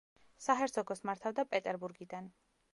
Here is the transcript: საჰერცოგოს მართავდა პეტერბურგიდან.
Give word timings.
საჰერცოგოს 0.45 1.05
მართავდა 1.11 1.47
პეტერბურგიდან. 1.53 2.35